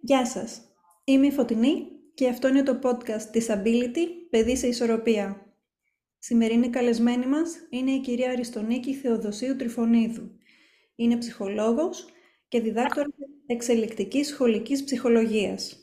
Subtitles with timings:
[0.00, 0.60] Γεια σας,
[1.04, 5.52] είμαι η Φωτεινή και αυτό είναι το podcast Disability– Παιδί σε Ισορροπία.
[6.18, 10.30] Σημερινή καλεσμένη μας είναι η κυρία Αριστονίκη Θεοδοσίου Τριφωνίδου.
[10.94, 12.06] Είναι ψυχολόγος
[12.48, 13.12] και διδάκτορας
[13.46, 15.76] εξελικτικής σχολικής ψυχολογίας.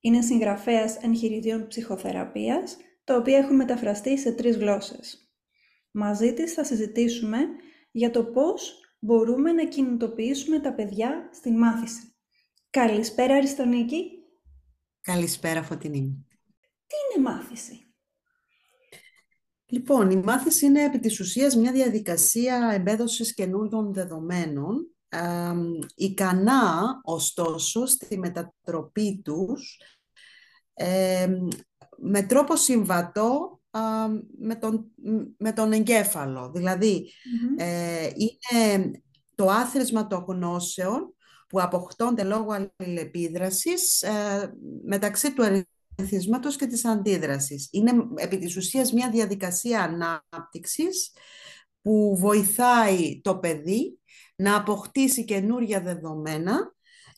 [0.00, 5.34] Είναι συγγραφέας εγχειριδίων ψυχοθεραπείας, τα οποία έχουν μεταφραστεί σε τρεις γλώσσες.
[5.90, 7.38] Μαζί της θα συζητήσουμε
[7.90, 12.13] για το πώς μπορούμε να κινητοποιήσουμε τα παιδιά στην μάθηση.
[12.74, 14.10] Καλησπέρα Αριστονίκη.
[15.00, 16.26] Καλησπέρα Φωτεινή.
[16.86, 17.94] Τι είναι μάθηση;
[19.66, 25.52] Λοιπόν, η μάθηση είναι επί της ουσίας μια διαδικασία εμπέδωσης καινούργιων δεδομένων, ε,
[25.94, 29.80] ικανά ωστόσο στη μετατροπή τους
[31.96, 33.60] με τρόπο συμβατό
[34.38, 34.90] με, τον,
[35.38, 36.50] με τον εγκέφαλο.
[36.54, 37.12] δηλαδη
[37.56, 38.90] ε, είναι
[39.34, 41.13] το άθροισμα των γνώσεων
[41.54, 44.54] που αποκτώνται λόγω αλληλεπίδρασης ε,
[44.84, 45.64] μεταξύ του
[45.96, 47.68] ερεθίσματος και της αντίδρασης.
[47.70, 51.12] Είναι επί της ουσίας μια διαδικασία ανάπτυξης
[51.82, 53.98] που βοηθάει το παιδί
[54.36, 56.74] να αποκτήσει καινούρια δεδομένα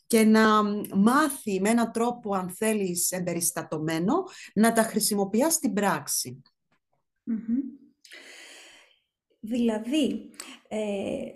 [0.07, 0.63] και να
[0.95, 6.41] μάθει με έναν τρόπο, αν θέλεις, εμπεριστατωμένο, να τα χρησιμοποιεί στην πραξη
[9.49, 10.29] Δηλαδή,
[10.67, 10.77] ε,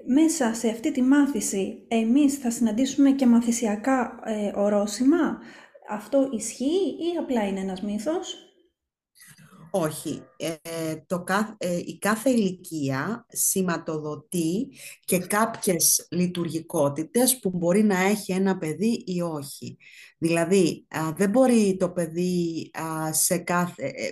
[0.05, 5.39] μέσα σε αυτή τη μάθηση, εμείς θα συναντήσουμε και μαθησιακά ε, ορόσημα;
[5.89, 8.35] Αυτό ισχύει ή απλά είναι ένας μύθος;
[9.71, 10.23] Όχι.
[10.37, 11.23] Ε, το,
[11.57, 14.69] ε, η κάθε ηλικία σηματοδοτεί
[15.05, 19.77] και κάποιες λειτουργικότητες που μπορεί να έχει ένα παιδί ή όχι.
[20.17, 22.71] Δηλαδή, δεν μπορεί το παιδί
[23.11, 23.85] σε κάθε...
[23.85, 24.09] Ε,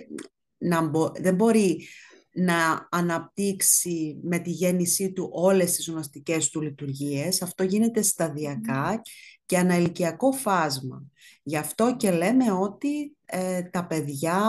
[0.62, 0.90] να,
[1.20, 1.86] δεν μπορεί
[2.32, 7.42] να αναπτύξει με τη γέννησή του όλες τις γνωστικές του λειτουργίες.
[7.42, 9.02] Αυτό γίνεται σταδιακά
[9.50, 11.02] και αναηλικιακό φάσμα.
[11.42, 14.42] Γι' αυτό και λέμε ότι ε, τα παιδιά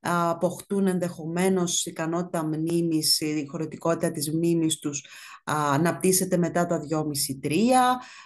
[0.00, 5.06] αποκτούν ενδεχομένως ικανότητα μνήμης, η χωρητικότητα της μνήμης τους
[5.44, 7.52] αναπτύσσεται μετά τα 2,5-3.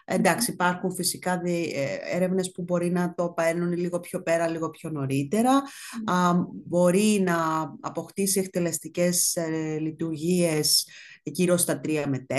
[0.04, 4.70] Εντάξει, υπάρχουν φυσικά δι, ε, έρευνες που μπορεί να το παίρνουν λίγο πιο πέρα, λίγο
[4.70, 5.62] πιο νωρίτερα.
[6.66, 7.36] μπορεί να
[7.80, 10.86] αποκτήσει εκτελεστικές ε, λειτουργίες
[11.30, 12.34] γύρω στα 3 με 4.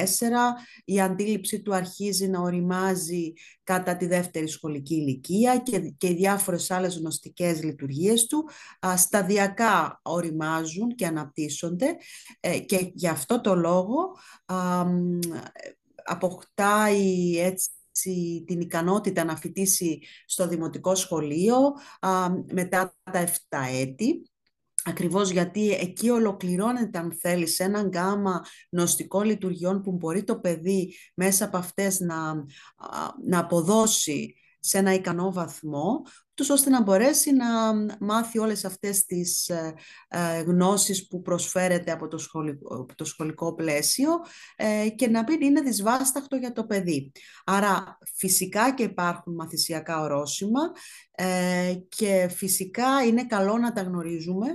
[0.86, 3.34] Η αντίληψη του αρχίζει να οριμάζει
[3.64, 8.50] κατά τη δεύτερη σχολική ηλικία και, και οι διάφορες άλλες γνωστικές λειτουργίες του
[8.96, 11.96] σταδιακά οριμάζουν και αναπτύσσονται
[12.40, 14.16] ε, και γι' αυτό το λόγο
[16.04, 21.58] αποκτάει έτσι την ικανότητα να φοιτήσει στο δημοτικό σχολείο
[22.54, 23.30] μετά τα 7
[23.82, 24.30] έτη
[24.88, 30.96] Ακριβώς γιατί εκεί ολοκληρώνεται, αν θέλεις, σε έναν γάμα νοστικών λειτουργιών που μπορεί το παιδί
[31.14, 32.34] μέσα από αυτές να,
[33.26, 36.02] να αποδώσει σε ένα ικανό βαθμό,
[36.38, 37.46] τους ώστε να μπορέσει να
[38.00, 39.74] μάθει όλες αυτές τις ε,
[40.08, 44.10] ε, γνώσεις που προσφέρεται από το σχολικό, το σχολικό πλαίσιο
[44.56, 47.12] ε, και να μην είναι δυσβάσταχτο για το παιδί.
[47.46, 50.62] Άρα φυσικά και υπάρχουν μαθησιακά ορόσημα
[51.90, 54.48] και φυσικά είναι καλό να τα γνωρίζουμε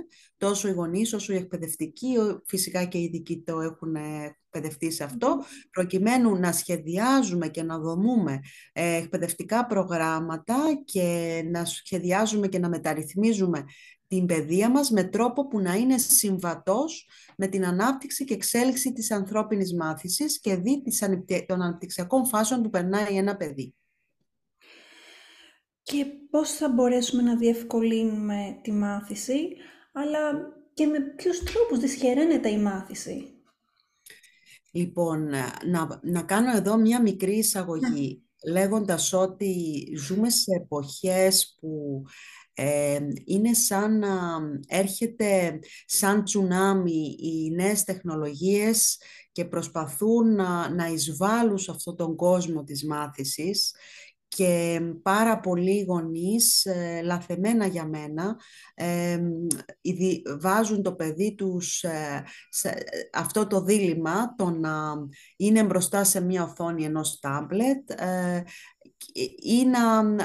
[0.43, 2.15] τόσο οι γονείς όσο οι εκπαιδευτικοί,
[2.45, 8.39] φυσικά και οι ειδικοί το έχουν εκπαιδευτεί σε αυτό, προκειμένου να σχεδιάζουμε και να δομούμε
[8.73, 10.55] ε, εκπαιδευτικά προγράμματα
[10.85, 13.65] και να σχεδιάζουμε και να μεταρρυθμίζουμε
[14.07, 19.11] την παιδεία μας με τρόπο που να είναι συμβατός με την ανάπτυξη και εξέλιξη της
[19.11, 20.83] ανθρώπινης μάθησης και δι
[21.47, 23.75] των αναπτυξιακών φάσεων που περνάει ένα παιδί.
[25.83, 29.57] Και πώς θα μπορέσουμε να διευκολύνουμε τη μάθηση,
[29.93, 33.33] αλλά και με ποιους τρόπους δυσχεραίνεται η μάθηση;
[34.71, 35.29] Λοιπόν,
[35.65, 38.51] να, να κάνω εδώ μια μικρή εισαγωγή, ναι.
[38.51, 42.03] λέγοντας ότι ζούμε σε εποχές που
[42.53, 48.97] ε, είναι σαν να έρχεται σαν τσουνάμι οι νέες τεχνολογίες
[49.31, 53.75] και προσπαθούν να, να εισβάλλουν σε αυτόν τον κόσμο της μάθησης
[54.35, 58.35] και πάρα πολλοί γονείς, ε, λαθεμένα για μένα,
[58.73, 59.19] ε,
[60.39, 64.93] βάζουν το παιδί τους ε, σε αυτό το δίλημα, το να
[65.35, 67.91] είναι μπροστά σε μια οθόνη ενός τάμπλετ
[69.41, 70.15] ή να,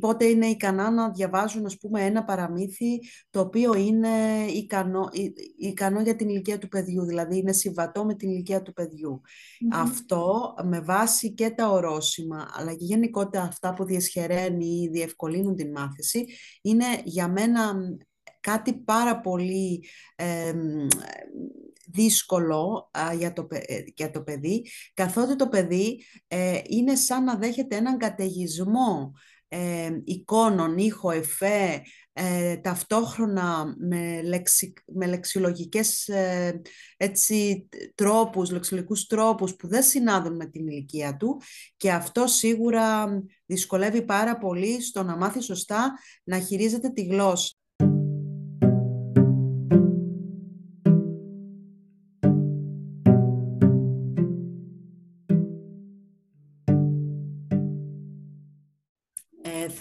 [0.00, 3.00] πότε είναι ικανά να διαβάζουν ας πούμε, ένα παραμύθι
[3.30, 4.08] το οποίο είναι
[4.54, 5.08] ικανό,
[5.58, 9.20] ικανό για την ηλικία του παιδιού, δηλαδή είναι συμβατό με την ηλικία του παιδιου
[9.72, 15.70] Αυτό με βάση και τα ορόσημα, αλλά και γενικότερα αυτά που διεσχεραίνει ή διευκολύνουν την
[15.70, 16.26] μάθηση,
[16.62, 17.74] είναι για μένα
[18.40, 19.84] κάτι πάρα πολύ
[21.88, 27.76] δύσκολο για, το, ε, για το παιδί, καθότι το παιδί ε, είναι σαν να δέχεται
[27.76, 29.12] έναν καταιγισμό
[29.48, 31.82] ε, εικόνων, ήχο, εφέ,
[32.12, 36.60] ε, ταυτόχρονα με, λεξι, με λεξιλογικές ε,
[36.96, 41.40] έτσι, τρόπους, λεξιλογικούς τρόπους που δεν συνάδουν με την ηλικία του
[41.76, 43.06] και αυτό σίγουρα
[43.46, 45.92] δυσκολεύει πάρα πολύ στο να μάθει σωστά
[46.24, 47.56] να χειρίζεται τη γλώσσα.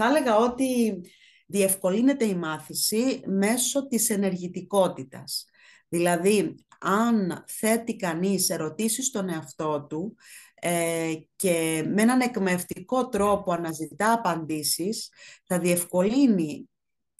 [0.03, 1.01] Θα έλεγα ότι
[1.47, 5.45] διευκολύνεται η μάθηση μέσω της ενεργητικότητας.
[5.87, 10.15] Δηλαδή, αν θέτει κανείς ερωτήσεις στον εαυτό του
[10.53, 15.09] ε, και με έναν εκμευτικό τρόπο αναζητά απαντήσεις,
[15.45, 16.69] θα διευκολύνει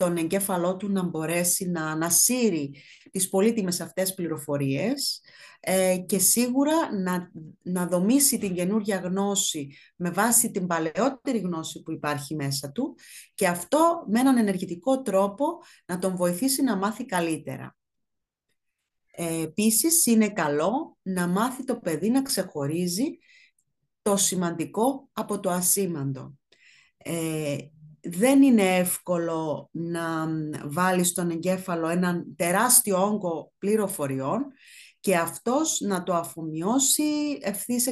[0.02, 2.74] τον εγκέφαλό του να μπορέσει να ανασύρει
[3.10, 5.20] τις πολύτιμες αυτές πληροφορίες
[5.60, 7.30] ε, και σίγουρα να,
[7.62, 12.96] να δομήσει την καινούργια γνώση με βάση την παλαιότερη γνώση που υπάρχει μέσα του
[13.34, 15.46] και αυτό με έναν ενεργητικό τρόπο
[15.86, 17.76] να τον βοηθήσει να μάθει καλύτερα.
[19.10, 23.18] Ε, επίσης είναι καλό να μάθει το παιδί να ξεχωρίζει
[24.02, 26.38] το σημαντικό από το ασήμαντο.
[26.96, 27.56] Ε,
[28.02, 30.28] δεν είναι εύκολο να
[30.64, 34.46] βάλεις στον εγκέφαλο έναν τεράστιο όγκο πληροφοριών
[35.00, 37.86] και αυτός να το αφομοιώσει ευθύς,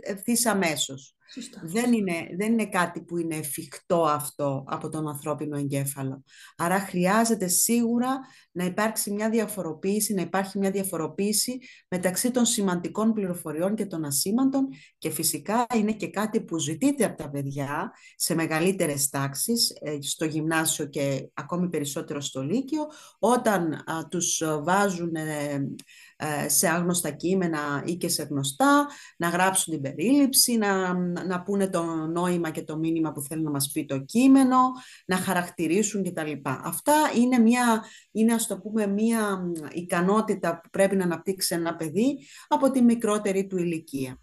[0.00, 1.14] ευθύς αμέσως.
[1.62, 6.22] Δεν είναι, δεν είναι κάτι που είναι εφικτό αυτό από τον ανθρώπινο εγκέφαλο.
[6.56, 8.20] Άρα χρειάζεται σίγουρα
[8.52, 11.58] να υπάρξει μια διαφοροποίηση, να υπάρχει μια διαφοροποίηση
[11.88, 17.22] μεταξύ των σημαντικών πληροφοριών και των ασήμαντων και φυσικά είναι και κάτι που ζητείται από
[17.22, 22.86] τα παιδιά σε μεγαλύτερες τάξεις, ε, στο γυμνάσιο και ακόμη περισσότερο στο λύκειο,
[23.18, 25.68] όταν α, τους βάζουν ε,
[26.16, 30.94] ε, σε άγνωστα κείμενα ή και σε γνωστά, να γράψουν την περίληψη, να,
[31.26, 34.58] να πούνε το νόημα και το μήνυμα που θέλει να μας πει το κείμενο,
[35.06, 36.32] να χαρακτηρίσουν κτλ.
[36.44, 39.42] Αυτά είναι, μια, είναι ας το πούμε μια
[39.72, 42.18] ικανότητα που πρέπει να αναπτύξει ένα παιδί
[42.48, 44.18] από τη μικρότερη του ηλικία.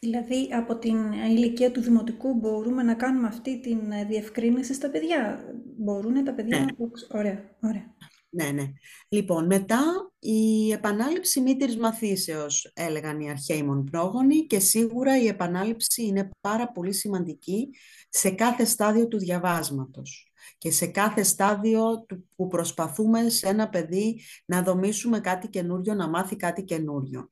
[0.00, 3.76] Δηλαδή, από την ηλικία του δημοτικού μπορούμε να κάνουμε αυτή τη
[4.08, 5.44] διευκρίνηση στα παιδιά;
[5.76, 6.64] Μπορούν τα παιδιά ναι.
[6.64, 7.18] να...
[7.18, 7.94] Ωραία, ωραία.
[8.30, 8.72] Ναι, ναι.
[9.08, 16.28] Λοιπόν, μετά η επανάληψη μήτηρης μαθήσεως, έλεγαν οι αρχαίοι πρόγονοι και σίγουρα η επανάληψη είναι
[16.40, 17.68] πάρα πολύ σημαντική
[18.08, 24.62] σε κάθε στάδιο του διαβάσματος και σε κάθε στάδιο που προσπαθούμε σε ένα παιδί να
[24.62, 27.30] δομήσουμε κάτι καινούριο, να μάθει κάτι καινούριο.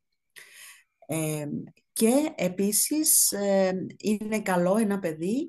[1.06, 1.46] Ε,
[1.92, 5.46] και επίσης ε, είναι καλό ένα παιδί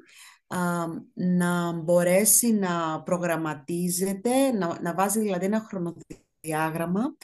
[1.14, 7.16] να μπορέσει να προγραμματίζεται, να, να βάζει δηλαδή ένα χρονοδιάγραμμα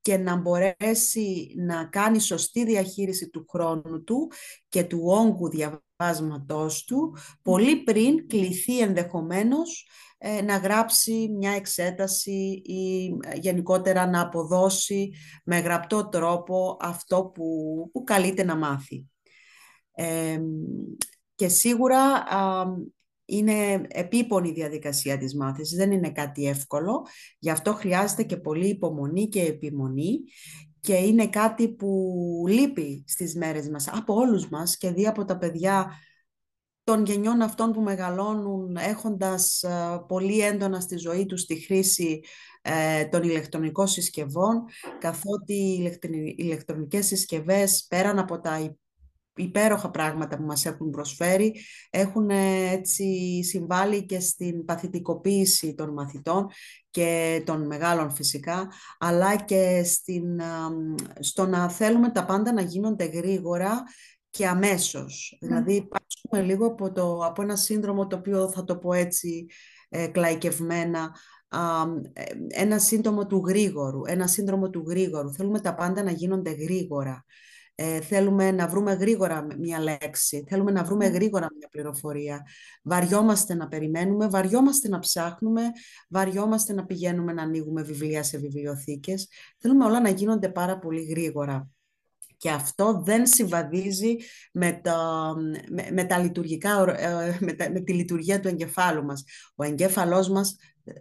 [0.00, 4.30] και να μπορέσει να κάνει σωστή διαχείριση του χρόνου του
[4.68, 9.88] και του όγκου διαβάσματός του πολύ πριν κληθεί ενδεχομένως
[10.22, 15.12] ε, να γράψει μια εξέταση ή ε, γενικότερα να αποδώσει
[15.44, 19.06] με γραπτό τρόπο αυτό που, που καλείται να μάθει.
[21.40, 22.24] Και σίγουρα
[23.24, 27.06] είναι επίπονη η διαδικασία της μάθησης, δεν είναι κάτι εύκολο.
[27.38, 30.20] Γι' αυτό χρειάζεται και πολύ υπομονή και επιμονή
[30.80, 32.14] και είναι κάτι που
[32.48, 35.90] λείπει στις μέρες μας από όλους μας και δει από τα παιδιά
[36.84, 39.64] των γενιών αυτών που μεγαλώνουν έχοντας
[40.06, 42.20] πολύ έντονα στη ζωή τους τη χρήση
[42.62, 44.64] ε, των ηλεκτρονικών συσκευών
[44.98, 48.78] καθότι οι ηλεκτρονικές συσκευές πέραν από τα
[49.42, 51.54] υπέροχα πράγματα που μας έχουν προσφέρει
[51.90, 56.46] έχουν ε, έτσι συμβάλει και στην παθητικοποίηση των μαθητών
[56.90, 58.68] και των μεγάλων φυσικά,
[58.98, 60.40] αλλά και στην,
[61.20, 63.82] στο να θέλουμε τα πάντα να γίνονται γρήγορα
[64.30, 65.36] και αμέσως.
[65.40, 69.46] Δηλαδή, υπάρχουμε λίγο από, το, από ένα σύνδρομο το οποίο θα το πω έτσι
[69.88, 71.16] ε, κλαϊκευμένα,
[72.12, 75.32] ε, ένα σύντομο του γρήγορου, ένα σύνδρομο του γρήγορου.
[75.32, 77.24] Θέλουμε τα πάντα να γίνονται γρήγορα.
[77.82, 81.14] Ε, θέλουμε να βρούμε γρήγορα μια λέξη, θέλουμε να βρούμε ναι.
[81.14, 82.46] γρήγορα μια πληροφορία.
[82.82, 85.62] Βαριόμαστε να περιμένουμε, βαριόμαστε να ψάχνουμε,
[86.08, 89.28] βαριόμαστε να πηγαίνουμε να ανοίγουμε βιβλία σε βιβλιοθήκες.
[89.58, 91.68] Θέλουμε όλα να γίνονται πάρα πολύ γρήγορα.
[92.40, 94.16] Και αυτό δεν συμβαδίζει
[94.52, 95.34] με, τα,
[95.92, 99.24] με, τα λειτουργικά, ε, με, με τη λειτουργία του εγκεφάλου μας.
[99.54, 100.56] Ο εγκέφαλός μας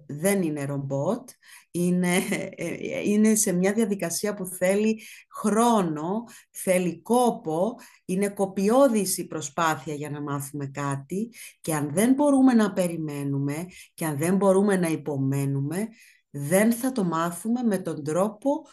[0.08, 1.30] δεν είναι ρομπότ,
[1.72, 2.16] είναι,
[2.56, 10.10] ε, είναι σε μια διαδικασία που θέλει χρόνο, θέλει κόπο, είναι κοπιώδης η προσπάθεια για
[10.10, 11.30] να μάθουμε κάτι
[11.62, 15.88] και αν δεν μπορούμε να περιμένουμε και αν δεν μπορούμε να υπομένουμε,
[16.30, 18.66] δεν θα το μάθουμε με τον τρόπο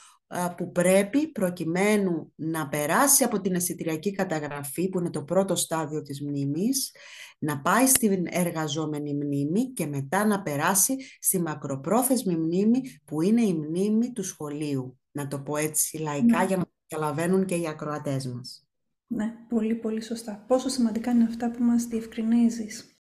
[0.56, 6.22] που πρέπει προκειμένου να περάσει από την αισθητηριακή καταγραφή που είναι το πρώτο στάδιο της
[6.22, 6.94] μνήμης,
[7.38, 13.54] να πάει στην εργαζόμενη μνήμη και μετά να περάσει στη μακροπρόθεσμη μνήμη που είναι η
[13.54, 14.98] μνήμη του σχολείου.
[15.10, 16.44] Να το πω έτσι λαϊκά ναι.
[16.44, 18.66] για να καταλαβαίνουν και οι ακροατές μας.
[19.06, 20.44] Ναι, πολύ πολύ σωστά.
[20.46, 22.95] Πόσο σημαντικά είναι αυτά που μας διευκρινίζεις.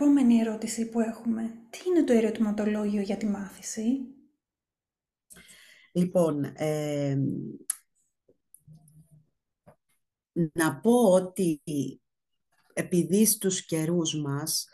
[0.00, 1.42] Επόμενη ερώτηση που έχουμε.
[1.70, 3.98] Τι είναι το ερωτηματολόγιο για τη μάθηση;
[5.92, 6.52] Λοιπόν,
[10.52, 11.62] να πω ότι
[12.72, 14.68] επειδή στους καιρούς μας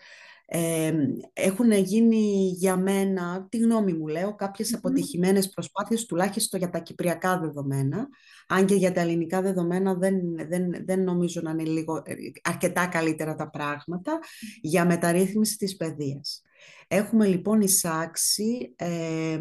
[0.48, 0.92] ε,
[1.32, 7.38] έχουν γίνει για μένα, τη γνώμη μου λέω, κάποιες αποτυχημένες προσπάθειες τουλάχιστον για τα κυπριακά
[7.38, 8.08] δεδομένα,
[8.48, 12.86] αν και για τα ελληνικά δεδομένα δεν, δεν, δεν νομίζω να είναι λίγο, ε, αρκετά
[12.86, 14.18] καλύτερα τα πράγματα,
[14.60, 16.42] για μεταρρύθμιση της παιδείας.
[16.88, 19.38] Έχουμε λοιπόν εισάξει ε,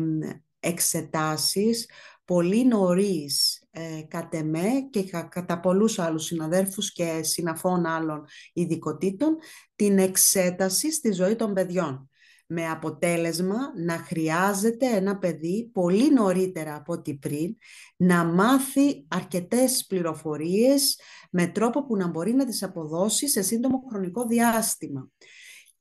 [0.60, 1.90] εξετάσεις
[2.26, 9.38] πολύ νωρίς ε, κατ' εμέ και κατά πολλούς άλλους συναδέρφους και συναφών άλλων ειδικοτήτων
[9.76, 12.10] την εξέταση στη ζωή των παιδιών
[12.48, 17.56] με αποτέλεσμα να χρειάζεται ένα παιδί πολύ νωρίτερα από ό,τι πριν
[17.96, 21.00] να μάθει αρκετές πληροφορίες
[21.32, 25.10] με τρόπο που να μπορεί να τις αποδώσει σε σύντομο χρονικό διάστημα.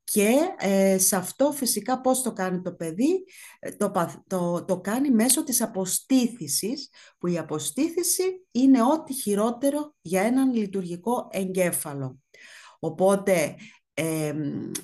[0.05, 3.25] Και ε, σε αυτό φυσικά πώς το κάνει το παιδί,
[3.59, 3.93] ε, το,
[4.27, 11.29] το, το κάνει μέσω της αποστήθησης, που η αποστήθηση είναι ό,τι χειρότερο για έναν λειτουργικό
[11.31, 12.19] εγκέφαλο.
[12.79, 13.57] Οπότε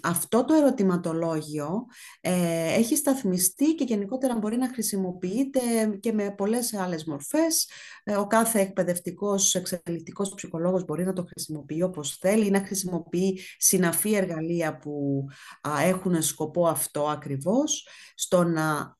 [0.00, 1.86] αυτό το ερωτηματολόγιο
[2.20, 5.60] ε, έχει σταθμιστεί και γενικότερα μπορεί να χρησιμοποιείται
[6.00, 7.68] και με πολλές άλλες μορφές.
[8.04, 13.38] Ε, ο κάθε εκπαιδευτικός, εξελικτικός ψυχολόγος μπορεί να το χρησιμοποιεί όπως θέλει ή να χρησιμοποιεί
[13.58, 15.24] συναφή εργαλεία που
[15.84, 18.96] έχουν σκοπό αυτό ακριβώς, στο να,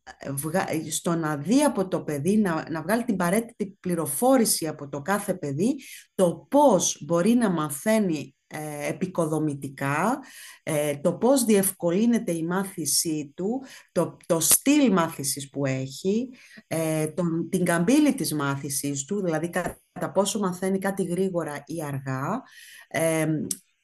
[0.91, 5.35] στο να δει από το παιδί, να, να βγάλει την παρέτητη πληροφόρηση από το κάθε
[5.35, 5.77] παιδί,
[6.15, 8.40] το πώς μπορεί να μαθαίνει ε,
[8.89, 10.19] επικοδομητικά,
[10.63, 16.29] ε, το πώς διευκολύνεται η μάθησή του, το, το στυλ μάθησης που έχει,
[16.67, 22.43] ε, τον, την καμπύλη της μάθησής του, δηλαδή κατά πόσο μαθαίνει κάτι γρήγορα ή αργά,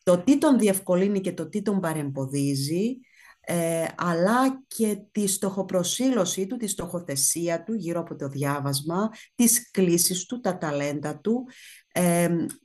[0.02, 2.98] το τι τον διευκολύνει και το τι τον παρεμποδίζει,
[3.96, 10.40] αλλά και τη στοχοπροσύλωσή του, τη στοχοθεσία του γύρω από το διάβασμα, τις κλήσεις του,
[10.40, 11.46] τα ταλέντα του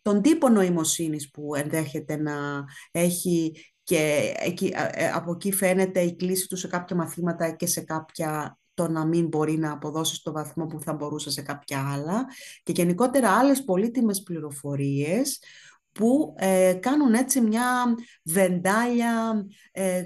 [0.02, 6.48] τον τύπο νοημοσύνης που ενδέχεται να έχει και εκεί, ε, από εκεί φαίνεται η κλίση
[6.48, 10.66] του σε κάποια μαθήματα και σε κάποια το να μην μπορεί να αποδώσει στο βαθμό
[10.66, 12.26] που θα μπορούσε σε κάποια άλλα.
[12.64, 15.40] Και γενικότερα άλλες πολύτιμες πληροφορίες
[15.92, 20.06] που ε, κάνουν έτσι μια βεντάλια ε,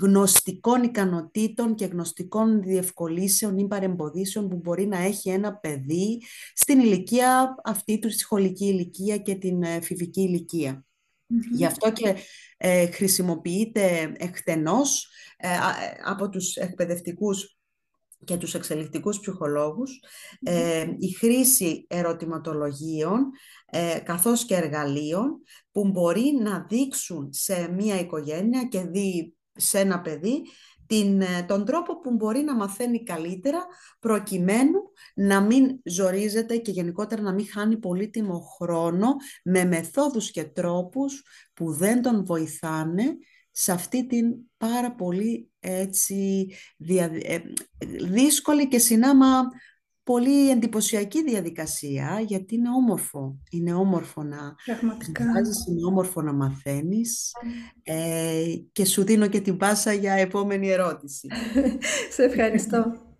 [0.00, 6.22] γνωστικών ικανοτήτων και γνωστικών διευκολύσεων ή παρεμποδίσεων που μπορεί να έχει ένα παιδί
[6.54, 10.46] στην ηλικία αυτή του, στη σχολική ηλικία και την ε, φιβική
[11.52, 12.16] Γι' αυτό και
[12.56, 15.08] ε, χρησιμοποιείται εκτενώς
[16.04, 17.56] από τους εκπαιδευτικούς
[18.24, 20.00] και τους εξελικτικούς ψυχολόγους
[20.98, 23.30] η χρήση ερωτηματολογίων
[23.66, 25.40] ε, καθώς και εργαλείων
[25.72, 30.42] που μπορεί να δείξουν σε μία οικογένεια και δει σε ένα παιδί
[30.86, 33.66] την, ε, τον τρόπο που μπορεί να μαθαίνει καλύτερα
[34.00, 34.80] προκειμένου
[35.14, 41.22] να μην ζορίζεται και γενικότερα να μην χάνει πολύτιμο χρόνο με μεθόδους και τρόπους
[41.54, 43.16] που δεν τον βοηθάνε
[43.52, 46.50] σε αυτή την πάρα πολύ έτσι,
[47.22, 47.38] ε,
[48.00, 49.48] δύσκολη και συνάμα
[50.02, 53.38] πολύ εντυπωσιακή διαδικασία, γιατί είναι όμορφο.
[53.50, 54.54] Είναι όμορφο να
[55.18, 57.32] βγάζεις, είναι όμορφο να μαθαίνεις
[57.82, 61.28] ε, και σου δίνω και την πάσα για επόμενη ερώτηση.
[62.14, 63.10] Σε ευχαριστώ.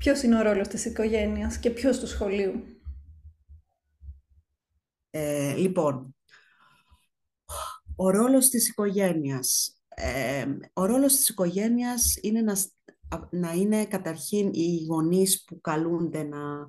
[0.00, 2.64] Ποιος είναι ο ρόλος της οικογένειας και ποιος του σχολείου;
[5.10, 6.16] Ε, λοιπόν,
[7.96, 9.80] ο ρόλος της οικογένειας.
[9.88, 12.56] Ε, ο ρόλος της οικογένειας είναι να,
[13.30, 16.68] να είναι καταρχήν οι γονείς που καλούνται να,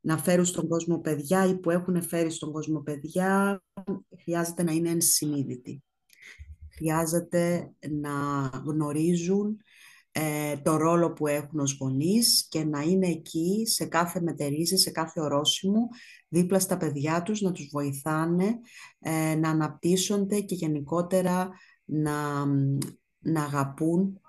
[0.00, 3.62] να φέρουν στον κόσμο παιδιά ή που έχουν φέρει στον κόσμο παιδιά,
[4.22, 5.84] χρειάζεται να είναι ενσυνείδητοι.
[6.70, 8.10] Χρειάζεται να
[8.64, 9.60] γνωρίζουν
[10.18, 14.90] ε, το ρόλο που έχουν ως γονείς και να είναι εκεί σε κάθε μετερίζει, σε
[14.90, 15.88] κάθε ορόσημο,
[16.28, 18.58] δίπλα στα παιδιά τους, να τους βοηθάνε,
[18.98, 21.50] ε, να αναπτύσσονται και γενικότερα
[21.84, 22.44] να,
[23.18, 24.20] να αγαπούν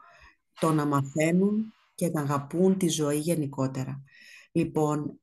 [0.60, 4.04] το να μαθαίνουν και να αγαπούν τη ζωή γενικότερα.
[4.52, 5.20] Λοιπόν,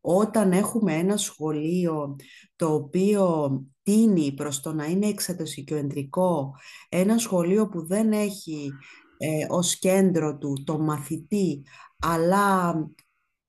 [0.00, 2.16] όταν έχουμε ένα σχολείο
[2.56, 3.50] το οποίο
[3.86, 6.54] τίνει προς το να είναι εξατοσικοεντρικό,
[6.88, 8.72] ένα σχολείο που δεν έχει
[9.16, 11.62] ε, ως κέντρο του το μαθητή,
[11.98, 12.74] αλλά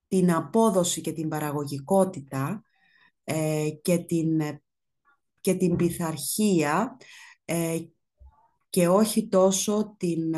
[0.08, 2.63] την απόδοση και την παραγωγικότητα
[3.24, 4.41] ε, και, την,
[5.41, 6.98] και την πειθαρχία
[7.46, 7.77] ε,
[8.70, 10.36] και όχι τόσο την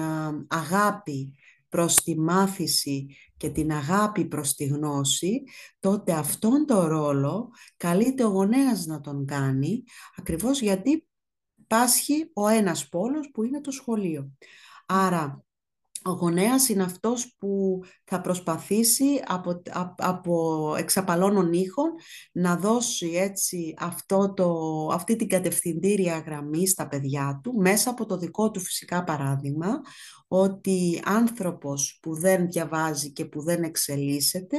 [0.47, 1.33] αγάπη
[1.69, 3.07] προς τη μάθηση
[3.37, 5.43] και την αγάπη προς τη γνώση,
[5.79, 9.83] τότε αυτόν τον ρόλο καλείται ο γονέας να τον κάνει,
[10.15, 11.07] ακριβώς γιατί
[11.67, 14.31] πάσχει ο ένας πόλος που είναι το σχολείο.
[14.85, 15.43] Άρα
[16.03, 19.61] ο γονέας είναι αυτός που θα προσπαθήσει από,
[19.95, 21.89] από εξαπαλώνων ήχων
[22.31, 24.49] να δώσει έτσι αυτό το,
[24.93, 29.81] αυτή την κατευθυντήρια γραμμή στα παιδιά του μέσα από το δικό του φυσικά παράδειγμα
[30.27, 34.57] ότι άνθρωπος που δεν διαβάζει και που δεν εξελίσσεται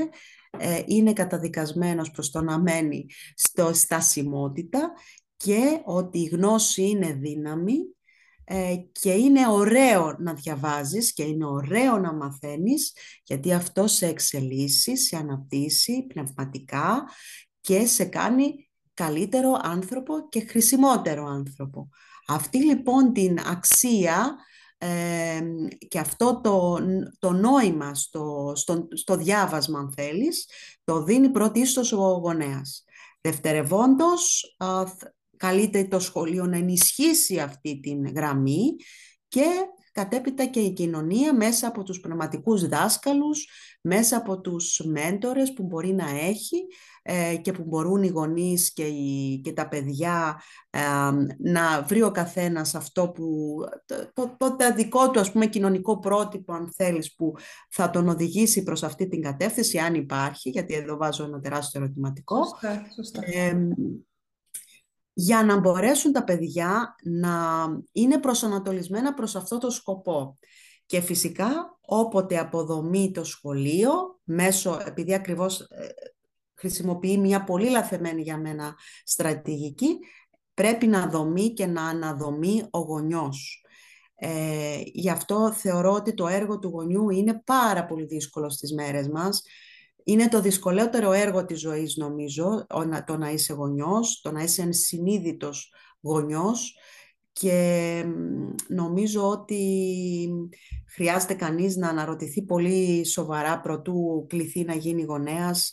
[0.58, 4.92] ε, είναι καταδικασμένος προς το να μένει στο στασιμότητα
[5.36, 7.78] και ότι η γνώση είναι δύναμη
[8.52, 12.92] ε, και είναι ωραίο να διαβάζεις και είναι ωραίο να μαθαίνεις
[13.24, 17.08] γιατί αυτό σε εξελίσσει, σε αναπτύσσει πνευματικά
[17.60, 21.88] και σε κάνει καλύτερο άνθρωπο και χρησιμότερο άνθρωπο.
[22.26, 24.36] Αυτή λοιπόν την αξία
[24.78, 25.40] ε,
[25.88, 26.78] και αυτό το,
[27.18, 30.48] το νόημα στο, στο, στο διάβασμα αν θέλεις,
[30.84, 32.84] το δίνει πρωτίστως ο γονέας.
[33.20, 34.54] Δευτερευόντως,
[35.40, 38.76] καλείται το σχολείο να ενισχύσει αυτή την γραμμή
[39.28, 39.44] και
[39.92, 43.48] κατέπειτα και η κοινωνία μέσα από τους πνευματικούς δάσκαλους,
[43.82, 46.66] μέσα από τους μέντορες που μπορεί να έχει
[47.02, 48.84] ε, και που μπορούν οι γονείς και,
[49.42, 50.80] και τα παιδιά ε,
[51.38, 53.56] να βρει ο καθένας αυτό που
[53.86, 57.34] το, το, το, δικό του ας πούμε κοινωνικό πρότυπο αν θέλεις που
[57.70, 62.44] θα τον οδηγήσει προς αυτή την κατεύθυνση αν υπάρχει γιατί εδώ βάζω ένα τεράστιο ερωτηματικό
[62.44, 63.20] σωστά, σωστά.
[63.24, 63.68] Ε,
[65.20, 70.38] για να μπορέσουν τα παιδιά να είναι προσανατολισμένα προς αυτό το σκοπό.
[70.86, 75.88] Και φυσικά όποτε αποδομεί το σχολείο, μέσω, επειδή ακριβώς ε,
[76.54, 79.98] χρησιμοποιεί μια πολύ λαθεμένη για μένα στρατηγική,
[80.54, 83.64] πρέπει να δομεί και να αναδομεί ο γονιός.
[84.14, 89.08] Ε, γι' αυτό θεωρώ ότι το έργο του γονιού είναι πάρα πολύ δύσκολο στις μέρες
[89.08, 89.42] μας.
[90.04, 92.66] Είναι το δυσκολότερο έργο της ζωής νομίζω,
[93.06, 96.74] το να είσαι γονιός, το να είσαι συνείδητος γονιός
[97.32, 98.04] και
[98.68, 100.28] νομίζω ότι
[100.94, 105.72] χρειάζεται κανείς να αναρωτηθεί πολύ σοβαρά προτού κληθεί να γίνει γονέας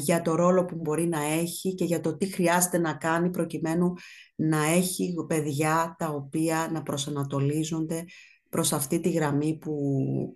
[0.00, 3.92] για το ρόλο που μπορεί να έχει και για το τι χρειάζεται να κάνει προκειμένου
[4.34, 8.04] να έχει παιδιά τα οποία να προσανατολίζονται
[8.48, 9.74] προς αυτή τη γραμμή που,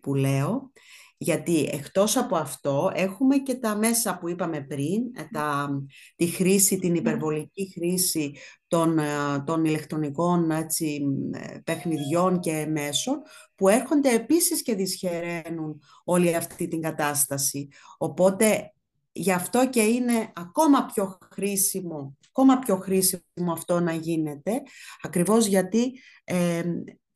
[0.02, 0.70] που λέω.
[1.18, 5.68] Γιατί εκτός από αυτό έχουμε και τα μέσα που είπαμε πριν, ε, τα,
[6.16, 6.98] τη χρήση, την ναι.
[6.98, 8.34] υπερβολική χρήση
[8.66, 9.04] των, ε,
[9.46, 11.02] των ηλεκτρονικών έτσι,
[11.32, 13.22] ε, παιχνιδιών και μέσων
[13.54, 17.68] που έρχονται επίσης και δυσχεραίνουν όλη αυτή την κατάσταση.
[17.98, 18.70] Οπότε
[19.12, 24.62] γι' αυτό και είναι ακόμα πιο χρήσιμο, ακόμα πιο χρήσιμο αυτό να γίνεται,
[25.02, 25.92] ακριβώς γιατί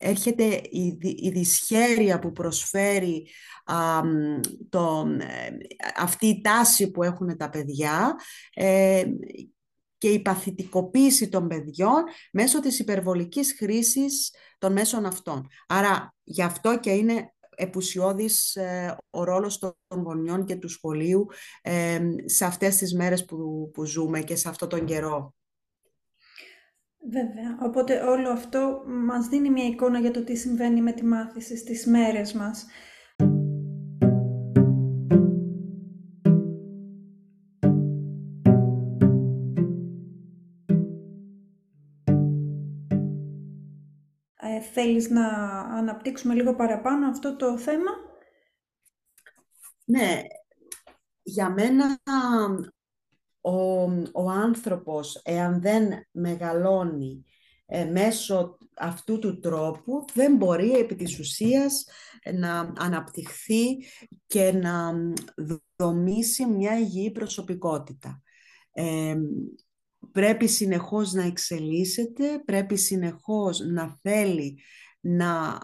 [0.01, 3.27] έρχεται η, η δυσχέρεια που προσφέρει
[4.69, 5.49] το, ε,
[5.97, 8.15] αυτή η τάση που έχουν τα παιδιά
[8.53, 9.03] ε,
[9.97, 15.47] και η παθητικοποίηση των παιδιών μέσω της υπερβολικής χρήσης των μέσων αυτών.
[15.67, 21.27] Άρα γι' αυτό και είναι επουσιώδης ε, ο ρόλος των γονιών και του σχολείου
[22.25, 25.33] σε αυτές τις μέρες που, που ζούμε και σε αυτόν τον καιρό.
[27.09, 27.57] Βέβαια.
[27.61, 31.85] Οπότε όλο αυτό μας δίνει μια εικόνα για το τι συμβαίνει με τη μάθηση στις
[31.85, 32.65] μέρες μας.
[44.43, 45.27] Ε, θέλεις να
[45.59, 47.91] αναπτύξουμε λίγο παραπάνω αυτό το θέμα;
[49.85, 50.21] Ναι,
[51.21, 51.99] για μένα
[53.41, 53.81] ο,
[54.13, 57.25] ο άνθρωπος, εάν δεν μεγαλώνει
[57.65, 61.85] ε, μέσω αυτού του τρόπου, δεν μπορεί επί της ουσίας
[62.33, 63.65] να αναπτυχθεί
[64.27, 64.93] και να
[65.75, 68.21] δομήσει μια υγιή προσωπικότητα.
[68.71, 69.15] Ε,
[70.11, 74.59] πρέπει συνεχώς να εξελίσσεται, πρέπει συνεχώς να θέλει
[74.99, 75.59] να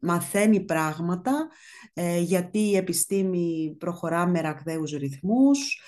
[0.00, 1.48] μαθαίνει πράγματα,
[1.92, 5.80] ε, γιατί η επιστήμη προχωρά με ραγδαίους ρυθμούς,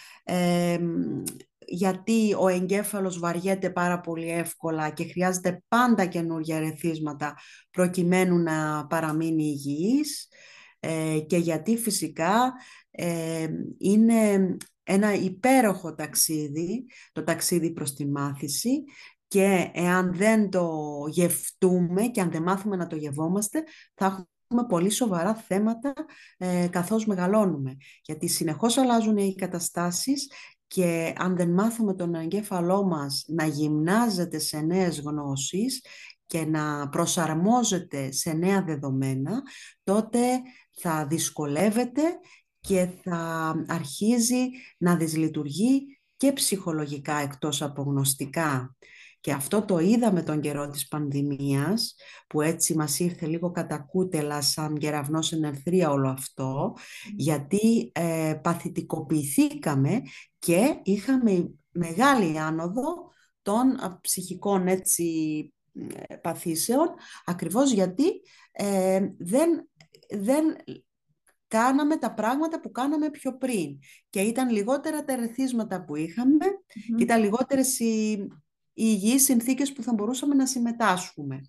[1.66, 7.36] γιατί ο εγκέφαλος βαριέται πάρα πολύ εύκολα και χρειάζεται πάντα καινούργια ερεθίσματα
[7.70, 10.28] προκειμένου να παραμείνει υγιής
[10.80, 12.52] ε, και γιατί φυσικά
[12.90, 18.84] ε, είναι ένα υπέροχο ταξίδι, το ταξίδι προς τη μάθηση
[19.28, 20.70] και εάν δεν το
[21.08, 23.64] γευτούμε και αν δεν μάθουμε να το γευόμαστε,
[23.94, 25.94] θα έχουμε πολύ σοβαρά θέματα
[26.36, 27.76] ε, καθώς μεγαλώνουμε.
[28.02, 30.30] Γιατί συνεχώς αλλάζουν οι καταστάσεις
[30.66, 35.84] και αν δεν μάθουμε τον εγκέφαλό μας να γυμνάζεται σε νέες γνώσεις
[36.26, 39.42] και να προσαρμόζεται σε νέα δεδομένα,
[39.82, 40.20] τότε
[40.80, 42.02] θα δυσκολεύεται
[42.60, 48.76] και θα αρχίζει να δυσλειτουργεί και ψυχολογικά εκτός από γνωστικά.
[49.20, 51.94] Και αυτό το είδαμε τον καιρό της πανδημίας,
[52.26, 56.76] που έτσι μας ήρθε λίγο κατακούτελα σαν γεραυνός ενερθρία όλο αυτό,
[57.16, 60.02] γιατί ε, παθητικοποιηθήκαμε
[60.38, 65.52] και είχαμε μεγάλη άνοδο των ψυχικών έτσι
[66.08, 66.88] ε, παθήσεων,
[67.24, 68.20] ακριβώς γιατί
[68.52, 69.68] ε, δεν,
[70.10, 70.44] δεν
[71.48, 73.78] κάναμε τα πράγματα που κάναμε πιο πριν.
[74.10, 76.46] Και ήταν λιγότερα τα ερεθίσματα που είχαμε
[76.96, 78.28] και ήταν λιγότερες οι, οι
[78.78, 81.40] υγιείς συνθήκες που θα μπορούσαμε να συμμετάσχουμε.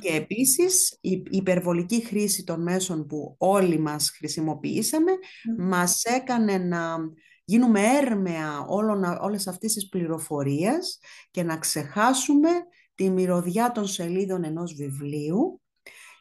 [0.00, 5.12] Και επίσης η υπερβολική χρήση των μέσων που όλοι μας χρησιμοποιήσαμε
[5.58, 6.96] μας έκανε να
[7.44, 10.98] γίνουμε έρμεα όλων, όλες αυτές τις πληροφορίες
[11.30, 12.50] και να ξεχάσουμε
[12.94, 15.60] τη μυρωδιά των σελίδων ενός βιβλίου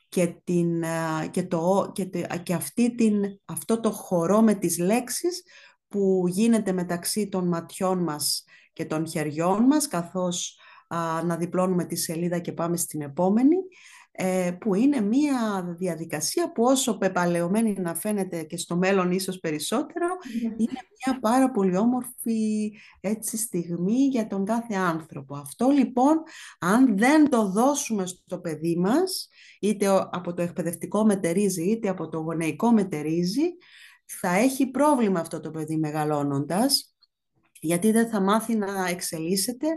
[0.09, 0.83] και, την,
[1.31, 2.05] και, το, και,
[2.43, 5.43] και αυτή την, αυτό το χορό με τις λέξεις
[5.87, 8.43] που γίνεται μεταξύ των ματιών μας
[8.75, 10.59] και των χεριών μας καθώς
[11.25, 13.55] να διπλώνουμε τη σελίδα και πάμε στην επόμενη
[14.17, 20.07] ε, που είναι μία διαδικασία που όσο πεπαλαιωμένη να φαίνεται και στο μέλλον ίσως περισσότερο,
[20.41, 20.49] ναι.
[20.57, 25.35] είναι μία πάρα πολύ όμορφη έτσι, στιγμή για τον κάθε άνθρωπο.
[25.35, 26.21] Αυτό λοιπόν,
[26.59, 29.27] αν δεν το δώσουμε στο παιδί μας,
[29.59, 33.55] είτε από το εκπαιδευτικό μετερίζει, είτε από το γονεϊκό μετερίζει,
[34.05, 36.94] θα έχει πρόβλημα αυτό το παιδί μεγαλώνοντας,
[37.65, 39.67] γιατί δεν θα μάθει να εξελίσσεται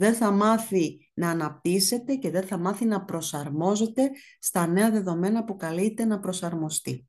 [0.00, 5.56] δεν θα μάθει να αναπτύσσεται και δεν θα μάθει να προσαρμόζεται στα νέα δεδομένα που
[5.56, 7.08] καλείται να προσαρμοστεί.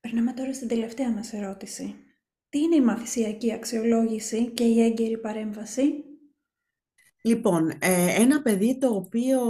[0.00, 1.94] Περνάμε τώρα στην τελευταία μας ερώτηση.
[2.48, 6.11] Τι είναι η μαθησιακή αξιολόγηση και η έγκαιρη παρέμβαση;
[7.24, 9.40] Λοιπόν, ε, ένα παιδί το οποίο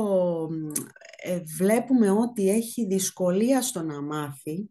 [1.16, 4.70] ε, βλέπουμε ότι έχει δυσκολία στο να μάθει,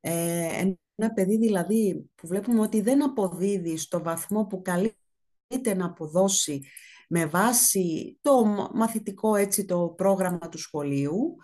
[0.00, 6.62] ε, ένα παιδί δηλαδή που βλέπουμε ότι δεν αποδίδει στο βαθμό που καλείται να αποδώσει
[7.08, 11.36] με βάση το μαθητικό έτσι το πρόγραμμα του σχολείου,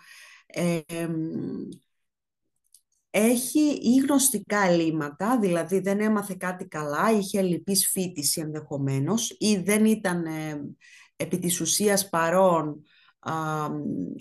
[3.19, 9.85] έχει ή γνωστικά ελλείμματα, δηλαδή δεν έμαθε κάτι καλά, είχε λυπής φίτηση ενδεχομένως ή δεν
[9.85, 10.61] ήταν ε,
[11.15, 12.83] επί της ουσίας παρόν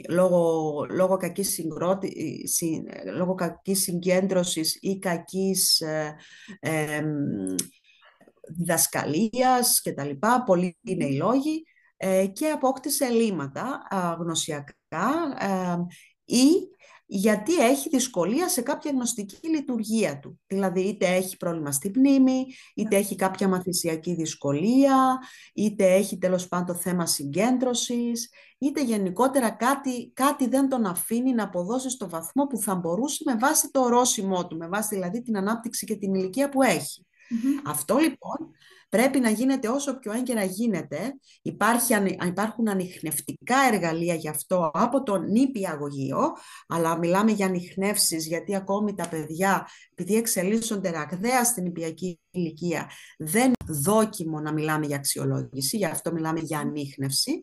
[0.08, 2.44] λόγω, λόγω, κακής συγκρότη,
[3.14, 6.16] λόγω κακής συγκέντρωσης ή κακής ε,
[6.60, 7.02] ε,
[8.48, 11.64] διδασκαλίας και τα λοιπά, πολλοί είναι οι λόγοι,
[11.96, 13.82] ε, και απόκτησε ελλείμματα
[14.18, 15.36] γνωσιακά
[16.24, 16.50] ή
[17.06, 20.40] γιατί έχει δυσκολία σε κάποια γνωστική λειτουργία του.
[20.46, 23.00] Δηλαδή είτε έχει πρόβλημα στη μνήμη, είτε ναι.
[23.00, 25.18] έχει κάποια μαθησιακή δυσκολία,
[25.54, 31.90] είτε έχει τέλος πάντων θέμα συγκέντρωσης, είτε γενικότερα κάτι, κάτι δεν τον αφήνει να αποδώσει
[31.90, 35.86] στο βαθμό που θα μπορούσε με βάση το ορόσημό του, με βάση δηλαδή την ανάπτυξη
[35.86, 37.06] και την ηλικία που εχει
[37.64, 38.54] Αυτό λοιπόν
[38.88, 41.18] πρέπει να γίνεται όσο πιο έγκαιρα γίνεται.
[41.42, 41.94] Υπάρχει,
[42.26, 46.32] υπάρχουν ανιχνευτικά εργαλεία γι' αυτό από το νηπιαγωγείο,
[46.68, 53.52] αλλά μιλάμε για ανιχνεύσεις γιατί ακόμη τα παιδιά, επειδή εξελίσσονται ραγδαία στην νηπιακή ηλικία, δεν
[53.68, 57.40] δόκιμο να μιλάμε για αξιολόγηση, γι' αυτό μιλάμε για ανιχνευση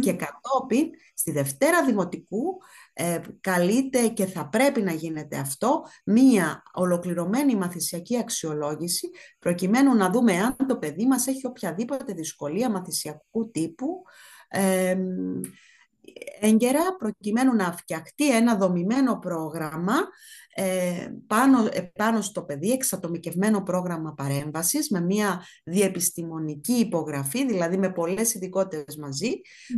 [0.00, 2.58] και κατόπιν στη Δευτέρα Δημοτικού
[2.92, 10.32] ε, καλείται και θα πρέπει να γίνεται αυτό μία ολοκληρωμένη μαθησιακή αξιολόγηση προκειμένου να δούμε
[10.32, 14.02] αν το παιδί μας έχει οποιαδήποτε δυσκολία μαθησιακού τύπου
[14.48, 14.96] ε,
[16.40, 19.94] έγκαιρα προκειμένου να φτιαχτεί ένα δομημένο πρόγραμμα
[20.54, 28.34] ε, πάνω, πάνω στο παιδί, εξατομικευμένο πρόγραμμα παρέμβασης με μια διεπιστημονική υπογραφή, δηλαδή με πολλές
[28.34, 28.96] ειδικότητες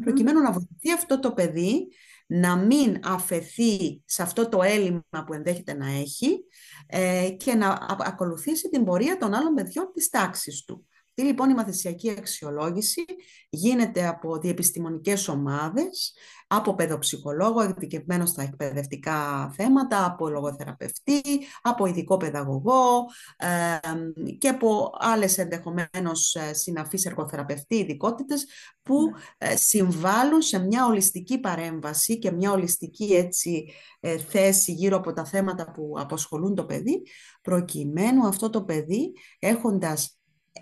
[0.02, 1.88] προκειμένου να βοηθηθεί αυτό το παιδί
[2.26, 6.44] να μην αφαιθεί σε αυτό το έλλειμμα που ενδέχεται να έχει
[6.86, 10.86] ε, και να ακολουθήσει την πορεία των άλλων παιδιών της τάξης του.
[11.14, 13.04] Τι λοιπόν η μαθησιακή αξιολόγηση
[13.48, 16.14] γίνεται από διεπιστημονικές ομάδες,
[16.46, 21.20] από παιδοψυχολόγο ειδικευμένο στα εκπαιδευτικά θέματα, από λογοθεραπευτή,
[21.62, 23.04] από ειδικό παιδαγωγό
[24.38, 28.46] και από άλλες ενδεχομένως ε, συναφείς εργοθεραπευτή ειδικότητες
[28.82, 29.48] που ναι.
[29.48, 35.24] ε, συμβάλλουν σε μια ολιστική παρέμβαση και μια ολιστική έτσι, ε, θέση γύρω από τα
[35.24, 37.02] θέματα που αποσχολούν το παιδί,
[37.42, 40.18] προκειμένου αυτό το παιδί έχοντας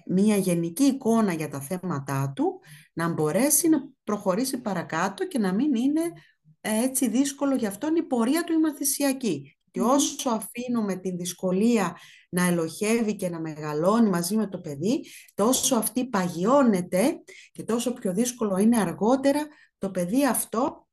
[0.07, 2.61] μια γενική εικόνα για τα θέματά του,
[2.93, 6.13] να μπορέσει να προχωρήσει παρακάτω και να μην είναι
[6.61, 9.57] ε, έτσι δύσκολο για αυτόν η πορεία του η μαθησιακή.
[9.71, 11.97] Και όσο αφήνουμε την δυσκολία
[12.29, 18.13] να ελοχεύει και να μεγαλώνει μαζί με το παιδί, τόσο αυτή παγιώνεται και τόσο πιο
[18.13, 19.47] δύσκολο είναι αργότερα
[19.79, 20.87] το παιδί αυτό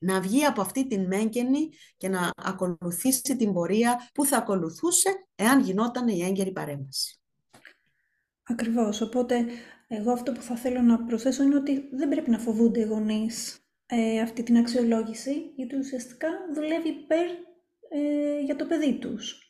[0.00, 5.60] να βγει από αυτή την μέγενη και να ακολουθήσει την πορεία που θα ακολουθούσε εάν
[5.60, 7.21] γινόταν η έγκαιρη παρέμβαση.
[8.42, 9.00] Ακριβώς.
[9.00, 9.46] Οπότε,
[9.88, 13.66] εγώ αυτό που θα θέλω να προσθέσω είναι ότι δεν πρέπει να φοβούνται οι γονείς
[13.86, 17.26] ε, αυτή την αξιολόγηση, γιατί ουσιαστικά δουλεύει υπέρ
[17.88, 19.46] ε, για το παιδί τους.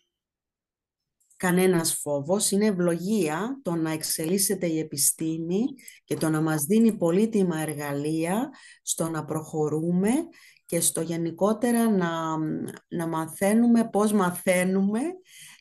[1.36, 5.64] Κανένας φόβος, είναι ευλογία το να εξελίσσεται η επιστήμη
[6.04, 8.50] και το να μας δίνει πολύτιμα εργαλεία
[8.82, 10.10] στο να προχωρούμε
[10.66, 12.36] και στο γενικότερα να,
[12.88, 15.00] να μαθαίνουμε πώς μαθαίνουμε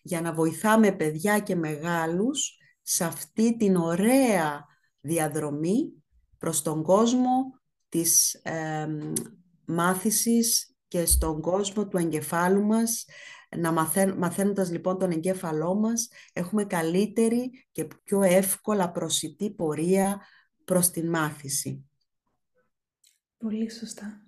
[0.01, 4.65] για να βοηθάμε παιδιά και μεγάλους σε αυτή την ωραία
[5.01, 6.03] διαδρομή
[6.37, 8.87] προς τον κόσμο της ε,
[9.65, 13.05] μάθησης και στον κόσμο του εγκεφάλου μας.
[13.57, 13.71] Να
[14.17, 20.21] μαθαίνοντας λοιπόν τον εγκέφαλό μας, έχουμε καλύτερη και πιο εύκολα προσιτή πορεία
[20.65, 21.85] προς την μάθηση.
[23.37, 24.27] Πολύ σωστά.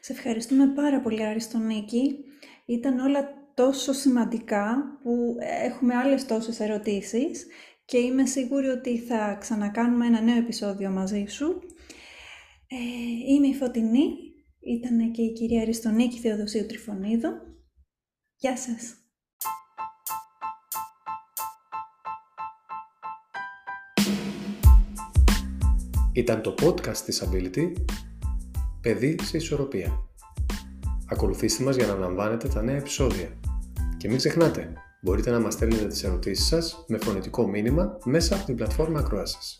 [0.00, 2.18] Σε ευχαριστούμε πάρα πολύ Αριστονίκη.
[2.64, 7.46] Ήταν όλα τόσο σημαντικά που έχουμε άλλες τόσες ερωτήσεις
[7.84, 11.46] και είμαι σίγουρη ότι θα ξανακάνουμε ένα νέο επεισόδιο μαζί σου.
[12.66, 14.08] Ε, είμαι η Φωτεινή,
[14.60, 17.28] ήταν και η κυρία Αριστονίκη Θεοδοσίου Τριφωνίδου.
[18.36, 18.94] Γεια σας!
[26.12, 27.72] Ήταν το podcast της Ability
[28.80, 30.02] «Παιδί σε ισορροπία».
[31.10, 33.38] Ακολουθήστε μας για να λαμβάνετε τα νέα επεισόδια.
[33.98, 38.44] Και μην ξεχνάτε, μπορείτε να μας στέλνετε τις ερωτήσεις σας με φωνητικό μήνυμα μέσα από
[38.44, 39.58] την πλατφόρμα ακρόασης.